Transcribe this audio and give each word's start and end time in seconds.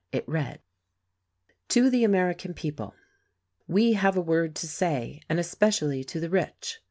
It 0.11 0.27
read: 0.27 0.61
TO 1.67 1.91
THE 1.91 2.03
AMERICAN 2.03 2.55
PEOPLE. 2.55 2.95
"We 3.67 3.93
have 3.93 4.17
a 4.17 4.19
word 4.21 4.55
to 4.55 4.67
say, 4.67 5.21
and 5.29 5.37
especially 5.39 6.03
to 6.05 6.19
the 6.19 6.31
rich. 6.31 6.79